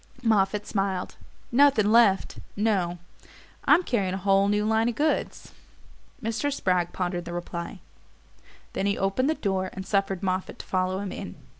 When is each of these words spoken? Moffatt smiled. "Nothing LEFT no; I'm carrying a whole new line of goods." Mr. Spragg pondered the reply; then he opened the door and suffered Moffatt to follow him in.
Moffatt 0.23 0.65
smiled. 0.65 1.15
"Nothing 1.51 1.91
LEFT 1.91 2.39
no; 2.55 2.97
I'm 3.65 3.83
carrying 3.83 4.15
a 4.15 4.17
whole 4.17 4.47
new 4.47 4.65
line 4.65 4.89
of 4.89 4.95
goods." 4.95 5.51
Mr. 6.23 6.51
Spragg 6.51 6.91
pondered 6.91 7.25
the 7.25 7.33
reply; 7.33 7.81
then 8.73 8.87
he 8.87 8.97
opened 8.97 9.29
the 9.29 9.35
door 9.35 9.69
and 9.73 9.85
suffered 9.85 10.23
Moffatt 10.23 10.57
to 10.57 10.65
follow 10.65 11.01
him 11.01 11.11
in. 11.11 11.35